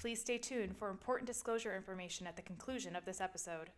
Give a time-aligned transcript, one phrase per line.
[0.00, 3.68] Please stay tuned for important disclosure information at the conclusion of this episode.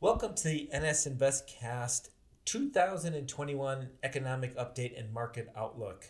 [0.00, 2.10] Welcome to the NS InvestCast
[2.44, 6.04] 2021 Economic Update and Market Outlook.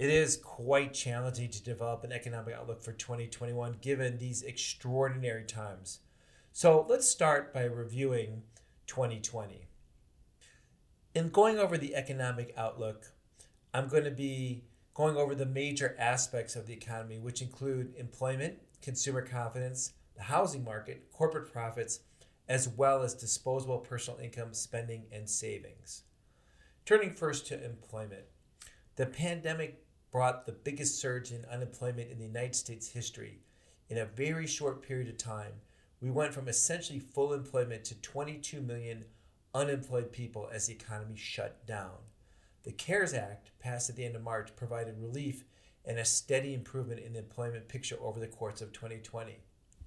[0.00, 5.98] It is quite challenging to develop an economic outlook for 2021 given these extraordinary times.
[6.52, 8.44] So let's start by reviewing
[8.86, 9.66] 2020.
[11.14, 13.08] In going over the economic outlook,
[13.74, 14.64] I'm going to be
[14.94, 20.64] going over the major aspects of the economy, which include employment, consumer confidence, the housing
[20.64, 22.00] market, corporate profits,
[22.48, 26.04] as well as disposable personal income, spending, and savings.
[26.86, 28.24] Turning first to employment.
[28.96, 33.40] The pandemic brought the biggest surge in unemployment in the United States history.
[33.88, 35.52] In a very short period of time,
[36.00, 39.04] we went from essentially full employment to 22 million
[39.54, 41.96] unemployed people as the economy shut down.
[42.62, 45.44] The CARES Act, passed at the end of March, provided relief
[45.84, 49.38] and a steady improvement in the employment picture over the course of 2020.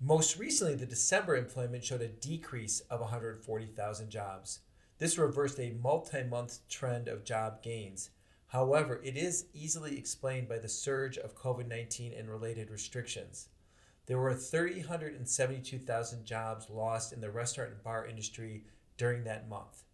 [0.01, 4.59] Most recently, the December employment showed a decrease of 140,000 jobs.
[4.97, 8.09] This reversed a multi month trend of job gains.
[8.53, 13.49] However, it is easily explained by the surge of COVID 19 and related restrictions.
[14.05, 18.65] There were 372,000 jobs lost in the restaurant and bar industry
[18.95, 19.85] during that month.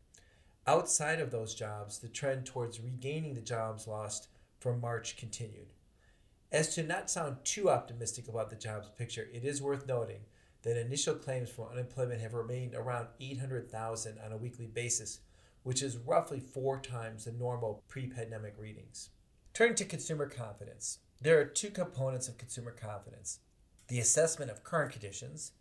[0.67, 4.27] Outside of those jobs, the trend towards regaining the jobs lost
[4.59, 5.71] from March continued.
[6.51, 10.25] As to not sound too optimistic about the jobs picture, it is worth noting
[10.63, 15.19] that initial claims for unemployment have remained around 800,000 on a weekly basis,
[15.63, 19.09] which is roughly four times the normal pre pandemic readings.
[19.53, 23.39] Turning to consumer confidence, there are two components of consumer confidence
[23.87, 25.51] the assessment of current conditions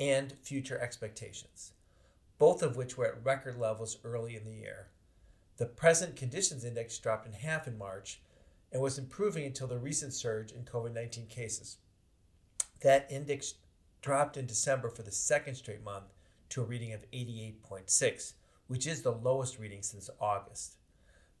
[0.00, 1.72] and future expectations,
[2.38, 4.88] both of which were at record levels early in the year.
[5.58, 8.20] The present conditions index dropped in half in March
[8.72, 11.78] and was improving until the recent surge in COVID 19 cases.
[12.82, 13.54] That index
[14.02, 16.12] dropped in December for the second straight month
[16.50, 18.32] to a reading of 88.6,
[18.66, 20.76] which is the lowest reading since August.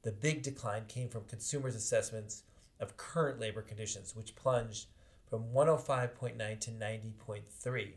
[0.02, 2.42] The big decline came from consumers' assessments
[2.78, 4.86] of current labor conditions, which plunged
[5.28, 7.92] from 105.9 to 90.3.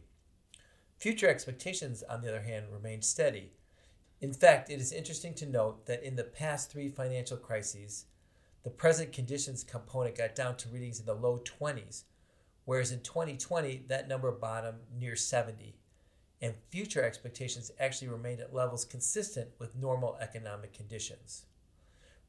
[0.97, 3.51] Future expectations, on the other hand, remained steady.
[4.19, 8.05] In fact, it is interesting to note that in the past three financial crises,
[8.63, 12.03] the present conditions component got down to readings in the low 20s,
[12.65, 15.78] whereas in 2020, that number bottomed near 70,
[16.41, 21.43] and future expectations actually remained at levels consistent with normal economic conditions.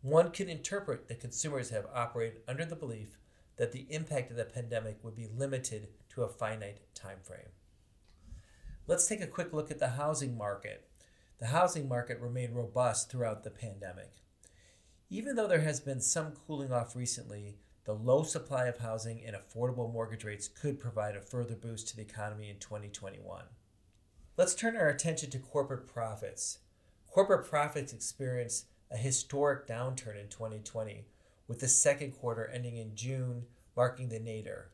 [0.02, 3.18] One could interpret that consumers have operated under the belief
[3.56, 7.50] that the impact of the pandemic would be limited to a finite time frame.
[8.86, 10.88] Let's take a quick look at the housing market.
[11.38, 14.14] The housing market remained robust throughout the pandemic.
[15.10, 19.36] Even though there has been some cooling off recently, the low supply of housing and
[19.36, 23.44] affordable mortgage rates could provide a further boost to the economy in 2021.
[24.40, 26.60] Let's turn our attention to corporate profits.
[27.10, 31.04] Corporate profits experienced a historic downturn in 2020,
[31.46, 33.42] with the second quarter ending in June
[33.76, 34.70] marking the nadir.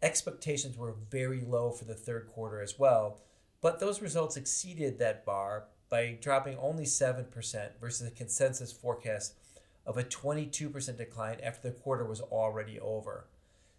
[0.00, 3.20] Expectations were very low for the third quarter as well,
[3.60, 9.34] but those results exceeded that bar by dropping only 7% versus a consensus forecast
[9.84, 13.26] of a 22% decline after the quarter was already over.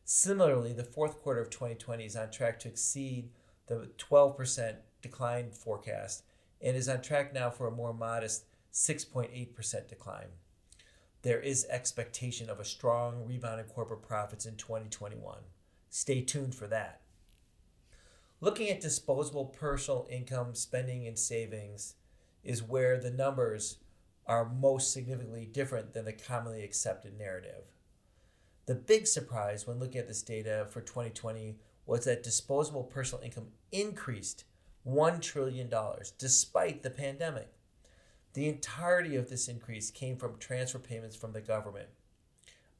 [0.04, 3.30] Similarly, the fourth quarter of 2020 is on track to exceed
[3.68, 6.24] the 12% decline forecast
[6.62, 10.28] and is on track now for a more modest 6.8% decline.
[11.24, 15.40] There is expectation of a strong rebound in corporate profits in 2021.
[15.90, 17.02] Stay tuned for that.
[18.40, 21.96] Looking at disposable personal income, spending, and savings
[22.44, 23.78] is where the numbers
[24.26, 27.66] are most significantly different than the commonly accepted narrative.
[28.66, 33.48] The big surprise when looking at this data for 2020 was that disposable personal income
[33.72, 34.46] increased
[34.88, 35.70] $1 trillion
[36.18, 37.54] despite the pandemic.
[38.34, 41.90] The entirety of this increase came from transfer payments from the government.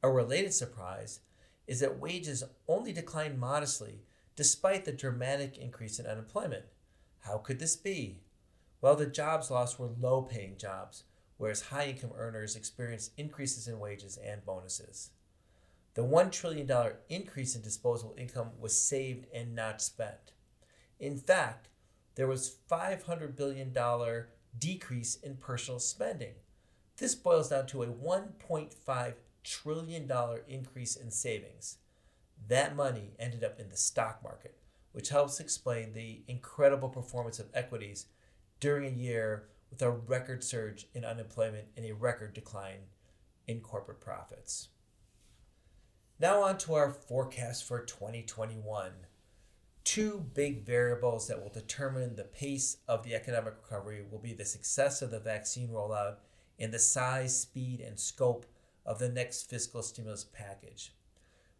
[0.02, 1.20] A related surprise
[1.66, 4.00] is that wages only declined modestly
[4.34, 6.64] despite the dramatic increase in unemployment.
[7.20, 8.22] How could this be?
[8.80, 11.04] Well, the jobs lost were low paying jobs,
[11.36, 15.10] whereas high income earners experienced increases in wages and bonuses.
[15.94, 16.68] The $1 trillion
[17.08, 20.32] increase in disposable income was saved and not spent.
[20.98, 21.68] In fact,
[22.14, 23.74] there was $500 billion
[24.58, 26.34] decrease in personal spending.
[26.98, 30.12] This boils down to a $1.5 trillion
[30.46, 31.78] increase in savings.
[32.48, 34.56] That money ended up in the stock market,
[34.92, 38.06] which helps explain the incredible performance of equities
[38.60, 42.80] during a year with a record surge in unemployment and a record decline
[43.46, 44.68] in corporate profits.
[46.20, 48.92] Now, on to our forecast for 2021.
[49.84, 54.44] Two big variables that will determine the pace of the economic recovery will be the
[54.44, 56.16] success of the vaccine rollout
[56.58, 58.46] and the size, speed, and scope
[58.86, 60.94] of the next fiscal stimulus package.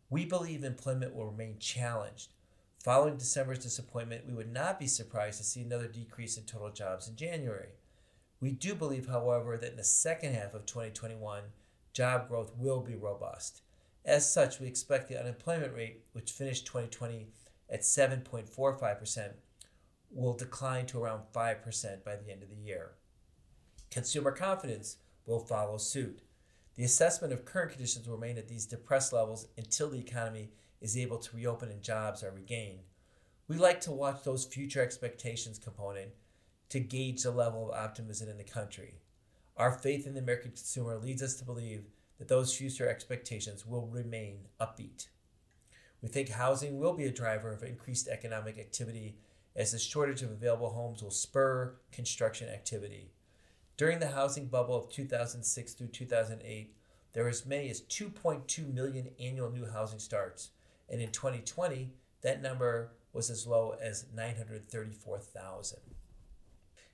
[0.09, 2.33] We believe employment will remain challenged.
[2.85, 7.09] Following December's disappointment, we would not be surprised to see another decrease in total jobs
[7.09, 7.71] in January.
[8.41, 11.43] We do believe, however, that in the second half of 2021,
[11.93, 13.63] job growth will be robust.
[14.05, 17.29] As such, we expect the unemployment rate, which finished 2020
[17.73, 19.33] at 7.45%,
[20.11, 22.93] will decline to around 5% by the end of the year.
[23.91, 24.97] Consumer confidence
[25.27, 26.21] will follow suit.
[26.77, 30.97] The assessment of current conditions will remain at these depressed levels until the economy is
[30.97, 32.81] able to reopen and jobs are regained.
[33.49, 36.11] We like to watch those future expectations component
[36.71, 38.95] to gauge the level of optimism in the country.
[39.57, 41.85] Our faith in the American consumer leads us to believe
[42.19, 45.09] that those future expectations will remain upbeat.
[46.03, 49.15] We think housing will be a driver of increased economic activity
[49.55, 53.13] as the shortage of available homes will spur construction activity.
[53.77, 56.75] During the housing bubble of 2006 through 2008,
[57.13, 60.51] there were as many as 2.2 million annual new housing starts,
[60.89, 65.79] and in 2020, that number was as low as 934,000.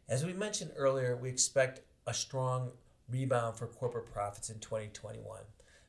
[0.09, 2.73] As we mentioned earlier, we expect a strong
[3.09, 5.41] rebound for corporate profits in 2021,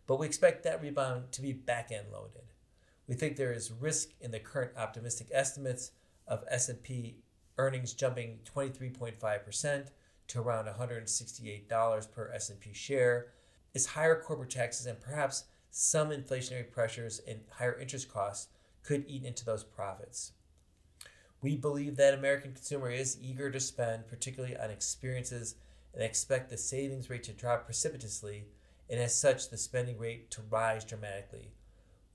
[0.08, 2.44] but we expect that rebound to be back end loaded.
[3.10, 5.94] We think there is risk in the current optimistic estimates
[6.28, 7.18] of S&P
[7.58, 9.88] earnings jumping 23.5%
[10.28, 13.30] to around $168 per S&P share
[13.74, 18.50] as higher corporate taxes and perhaps some inflationary pressures and higher interest costs
[18.84, 20.34] could eat into those profits.
[21.42, 25.56] We believe that American consumer is eager to spend, particularly on experiences
[25.96, 28.46] and expect the savings rate to drop precipitously,
[28.88, 31.54] and as such, the spending rate to rise dramatically.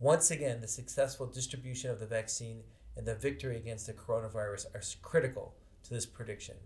[0.01, 2.63] Once again, the successful distribution of the vaccine
[2.97, 6.57] and the victory against the coronavirus are critical to this prediction.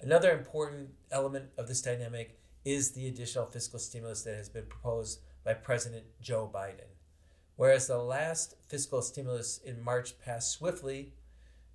[0.00, 5.20] Another important element of this dynamic is the additional fiscal stimulus that has been proposed
[5.44, 6.88] by President Joe Biden.
[7.56, 11.12] Whereas the last fiscal stimulus in March passed swiftly,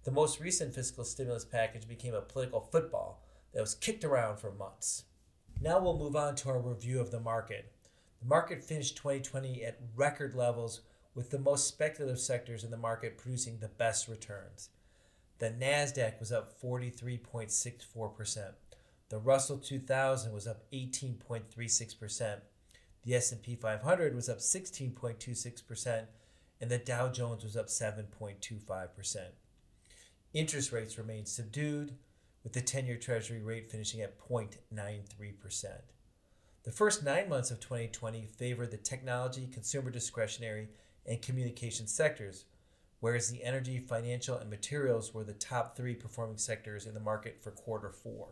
[0.04, 3.24] the most recent fiscal stimulus package became a political football
[3.54, 5.06] that was kicked around for months.
[5.62, 7.72] Now we'll move on to our review of the market.
[8.26, 10.82] The market finished 2020 at record levels
[11.14, 14.70] with the most speculative sectors in the market producing the best returns.
[15.38, 18.54] The Nasdaq was up 43.64%.
[19.10, 22.38] The Russell 2000 was up 18.36%.
[23.04, 26.06] The S&P 500 was up 16.26%
[26.60, 29.18] and the Dow Jones was up 7.25%.
[30.34, 31.94] Interest rates remained subdued
[32.44, 35.82] with the 10 year Treasury rate finishing at 0.93%.
[36.66, 40.70] The first nine months of 2020 favored the technology, consumer discretionary,
[41.06, 42.46] and communication sectors,
[43.00, 47.38] whereas the energy, financial, and materials were the top three performing sectors in the market
[47.44, 48.30] for quarter four.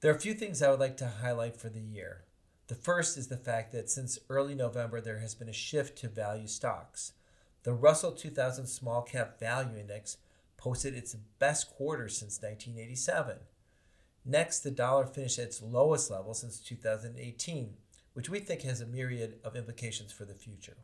[0.00, 2.24] There are a few things I would like to highlight for the year.
[2.66, 6.08] The first is the fact that since early November, there has been a shift to
[6.08, 7.14] value stocks.
[7.62, 10.18] The Russell 2000 Small Cap Value Index
[10.58, 13.38] posted its best quarter since 1987.
[14.30, 17.72] Next, the dollar finished at its lowest level since 2018,
[18.12, 20.76] which we think has a myriad of implications for the future.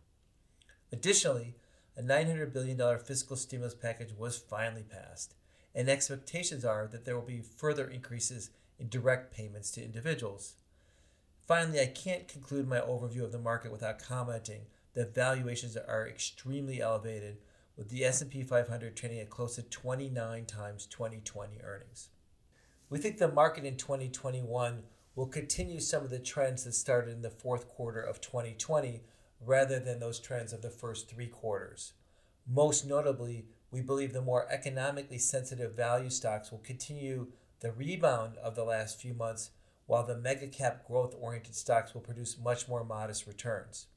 [0.90, 1.54] Additionally,
[1.94, 5.34] a $900 billion fiscal stimulus package was finally passed,
[5.74, 8.48] and expectations are that there will be further increases
[8.78, 10.54] in direct payments to individuals.
[11.46, 14.62] Finally, I can't conclude my overview of the market without commenting
[14.94, 17.36] that valuations are extremely elevated
[17.76, 22.08] with the S&P 500 trading at close to 29 times 2020 earnings.
[22.94, 24.84] We think the market in 2021
[25.16, 29.02] will continue some of the trends that started in the fourth quarter of 2020
[29.44, 31.94] rather than those trends of the first three quarters.
[32.46, 38.54] Most notably, we believe the more economically sensitive value stocks will continue the rebound of
[38.54, 39.50] the last few months,
[39.86, 43.88] while the mega cap growth oriented stocks will produce much more modest returns.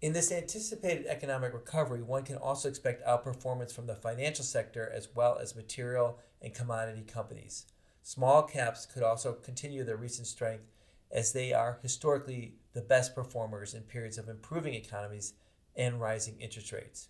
[0.00, 5.08] In this anticipated economic recovery, one can also expect outperformance from the financial sector as
[5.14, 7.66] well as material and commodity companies.
[8.02, 10.64] Small caps could also continue their recent strength
[11.12, 15.34] as they are historically the best performers in periods of improving economies
[15.76, 17.08] and rising interest rates.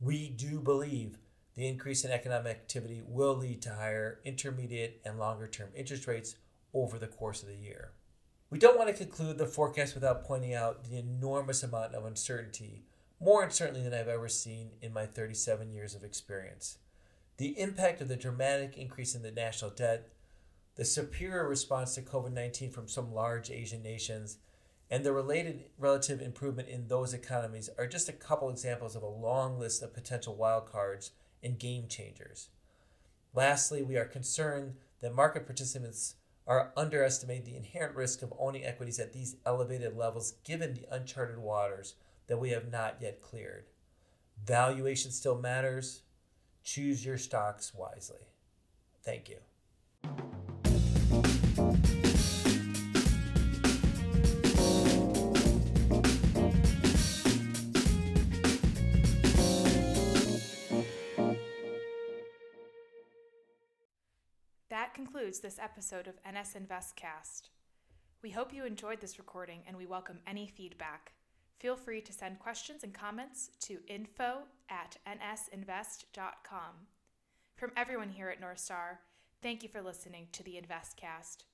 [0.00, 1.18] We do believe
[1.54, 6.36] the increase in economic activity will lead to higher intermediate and longer term interest rates
[6.72, 7.92] over the course of the year.
[8.50, 12.84] We don't want to conclude the forecast without pointing out the enormous amount of uncertainty,
[13.20, 16.78] more uncertainty than I've ever seen in my 37 years of experience.
[17.36, 20.08] The impact of the dramatic increase in the national debt,
[20.76, 24.38] the superior response to COVID 19 from some large Asian nations,
[24.90, 29.08] and the related relative improvement in those economies are just a couple examples of a
[29.08, 31.10] long list of potential wildcards
[31.42, 32.48] and game changers.
[33.34, 36.16] Lastly, we are concerned that market participants
[36.46, 41.38] are underestimating the inherent risk of owning equities at these elevated levels given the uncharted
[41.38, 41.94] waters
[42.26, 43.64] that we have not yet cleared.
[44.44, 46.02] Valuation still matters.
[46.62, 48.28] Choose your stocks wisely.
[49.02, 49.36] Thank you.
[64.74, 67.42] That concludes this episode of NS InvestCast.
[68.24, 71.12] We hope you enjoyed this recording and we welcome any feedback.
[71.60, 74.38] Feel free to send questions and comments to info
[74.68, 76.72] at nsinvest.com.
[77.54, 78.98] From everyone here at North Star,
[79.44, 81.44] thank you for listening to the InvestCast.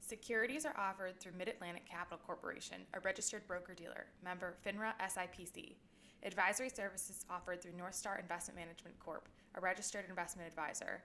[0.00, 5.74] Securities are offered through Mid Atlantic Capital Corporation, a registered broker dealer, member FINRA SIPC.
[6.22, 11.02] Advisory services offered through North Star Investment Management Corp., a registered investment advisor.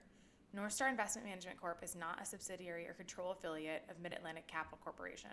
[0.52, 1.82] North Star Investment Management Corp.
[1.82, 5.30] is not a subsidiary or control affiliate of Mid Atlantic Capital Corporation.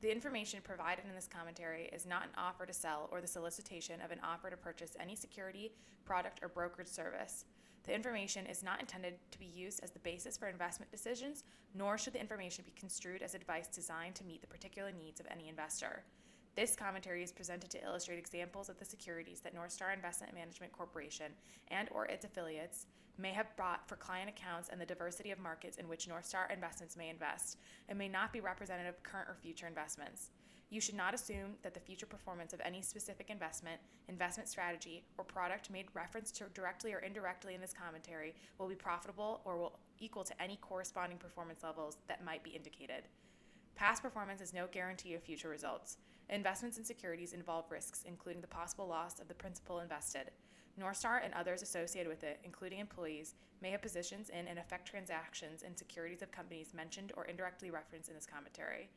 [0.00, 4.00] The information provided in this commentary is not an offer to sell or the solicitation
[4.00, 5.70] of an offer to purchase any security,
[6.04, 7.44] product, or brokerage service.
[7.84, 11.96] The information is not intended to be used as the basis for investment decisions, nor
[11.96, 15.48] should the information be construed as advice designed to meet the particular needs of any
[15.48, 16.02] investor.
[16.54, 20.72] This commentary is presented to illustrate examples of the securities that North Star Investment Management
[20.72, 21.32] Corporation
[21.68, 25.78] and or its affiliates may have bought for client accounts and the diversity of markets
[25.78, 27.56] in which North Star Investments may invest,
[27.88, 30.30] and may not be representative of current or future investments.
[30.68, 35.24] You should not assume that the future performance of any specific investment, investment strategy, or
[35.24, 39.78] product made reference to directly or indirectly in this commentary will be profitable or will
[40.00, 43.04] equal to any corresponding performance levels that might be indicated.
[43.74, 45.96] Past performance is no guarantee of future results.
[46.30, 50.30] Investments in securities involve risks, including the possible loss of the principal invested.
[50.80, 55.62] Northstar and others associated with it, including employees, may have positions in and affect transactions
[55.62, 58.88] in securities of companies mentioned or indirectly referenced in this commentary.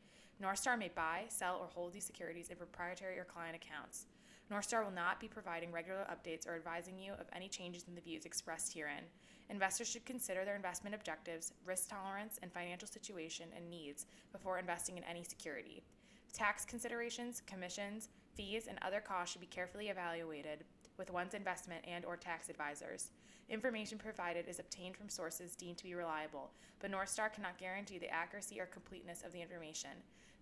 [0.42, 4.06] Northstar may buy, sell, or hold these securities in proprietary or client accounts.
[4.50, 8.00] Northstar will not be providing regular updates or advising you of any changes in the
[8.00, 9.02] views expressed herein.
[9.50, 14.96] Investors should consider their investment objectives, risk tolerance, and financial situation and needs before investing
[14.96, 15.82] in any security.
[16.36, 20.64] Tax considerations, commissions, fees, and other costs should be carefully evaluated
[20.98, 23.12] with one's investment and or tax advisors.
[23.48, 28.12] Information provided is obtained from sources deemed to be reliable, but Northstar cannot guarantee the
[28.12, 29.92] accuracy or completeness of the information.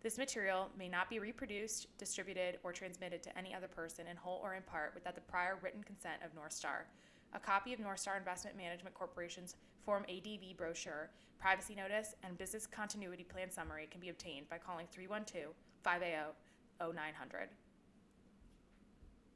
[0.02, 4.40] This material may not be reproduced, distributed, or transmitted to any other person in whole
[4.42, 6.86] or in part without the prior written consent of Northstar.
[7.34, 13.22] A copy of Northstar Investment Management Corporation's Form ADV brochure, privacy notice, and business continuity
[13.22, 16.34] plan summary can be obtained by calling 312 580
[16.80, 17.48] 0900.